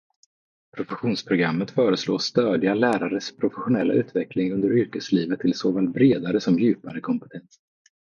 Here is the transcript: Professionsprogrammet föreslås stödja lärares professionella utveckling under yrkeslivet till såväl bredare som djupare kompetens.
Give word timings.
Professionsprogrammet 0.75 1.71
föreslås 1.71 2.23
stödja 2.25 2.73
lärares 2.73 3.35
professionella 3.37 3.93
utveckling 3.93 4.53
under 4.53 4.77
yrkeslivet 4.77 5.39
till 5.39 5.53
såväl 5.53 5.89
bredare 5.89 6.39
som 6.41 6.59
djupare 6.59 6.99
kompetens. 7.01 7.59